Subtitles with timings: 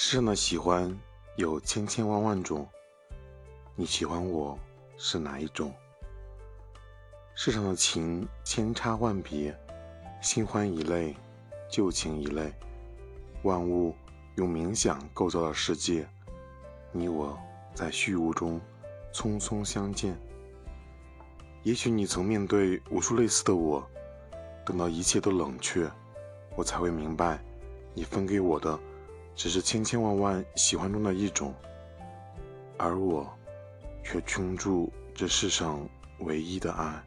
[0.00, 0.96] 世上的喜欢
[1.34, 2.64] 有千千万万种，
[3.74, 4.56] 你喜欢我
[4.96, 5.74] 是哪一种？
[7.34, 9.52] 世上的情千差万别，
[10.22, 11.16] 新欢一类，
[11.68, 12.54] 旧情一类，
[13.42, 13.92] 万物
[14.36, 16.08] 用冥想构造了世界，
[16.92, 17.36] 你我
[17.74, 18.60] 在虚无中
[19.12, 20.16] 匆匆相见。
[21.64, 23.84] 也许你曾面对无数类似的我，
[24.64, 25.90] 等到一切都冷却，
[26.54, 27.42] 我才会明白，
[27.94, 28.78] 你分给我的。
[29.38, 31.54] 只是千千万万喜欢中的一种，
[32.76, 33.24] 而我
[34.02, 35.88] 却倾注这世上
[36.18, 37.00] 唯一的爱。